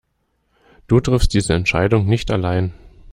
Du 0.87 0.99
triffst 0.99 1.31
diese 1.31 1.53
Entscheidungen 1.53 2.07
nicht 2.07 2.31
allein. 2.31 2.73